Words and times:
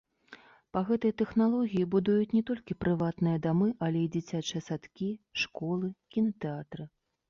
Па 0.77 0.81
гэтай 0.87 1.13
тэхналогіі 1.21 1.89
будуюць 1.97 2.33
не 2.37 2.43
толькі 2.51 2.79
прыватныя 2.85 3.37
дамы, 3.47 3.69
але 3.87 3.97
і 4.09 4.11
дзіцячыя 4.19 4.67
садкі, 4.73 5.15
школы, 5.47 5.97
кінатэатры. 6.15 6.95